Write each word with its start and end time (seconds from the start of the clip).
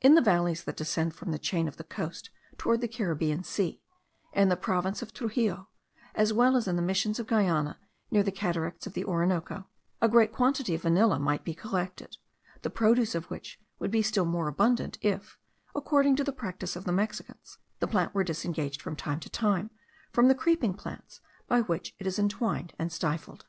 In 0.00 0.14
the 0.14 0.20
valleys 0.22 0.62
that 0.62 0.76
descend 0.76 1.16
from 1.16 1.32
the 1.32 1.40
chain 1.40 1.66
of 1.66 1.76
the 1.76 1.82
coast 1.82 2.30
towards 2.56 2.80
the 2.82 2.86
Caribbean 2.86 3.42
Sea, 3.42 3.82
in 4.32 4.48
the 4.48 4.56
province 4.56 5.02
of 5.02 5.12
Truxillo, 5.12 5.66
as 6.14 6.32
well 6.32 6.54
as 6.56 6.68
in 6.68 6.76
the 6.76 6.82
Missions 6.82 7.18
of 7.18 7.26
Guiana, 7.26 7.76
near 8.08 8.22
the 8.22 8.30
cataracts 8.30 8.86
of 8.86 8.92
the 8.92 9.04
Orinoco, 9.04 9.66
a 10.00 10.08
great 10.08 10.30
quantity 10.32 10.76
of 10.76 10.82
vanilla 10.82 11.18
might 11.18 11.42
be 11.42 11.52
collected; 11.52 12.16
the 12.62 12.70
produce 12.70 13.16
of 13.16 13.28
which 13.28 13.58
would 13.80 13.90
be 13.90 14.02
still 14.02 14.24
more 14.24 14.46
abundant, 14.46 14.98
if, 15.02 15.36
according 15.74 16.14
to 16.14 16.22
the 16.22 16.30
practice 16.30 16.76
of 16.76 16.84
the 16.84 16.92
Mexicans, 16.92 17.58
the 17.80 17.88
plant 17.88 18.14
were 18.14 18.22
disengaged, 18.22 18.80
from 18.80 18.94
time 18.94 19.18
to 19.18 19.28
time, 19.28 19.72
from 20.12 20.28
the 20.28 20.36
creeping 20.36 20.74
plants 20.74 21.20
by 21.48 21.62
which 21.62 21.92
it 21.98 22.06
is 22.06 22.20
entwined 22.20 22.72
and 22.78 22.92
stifled. 22.92 23.46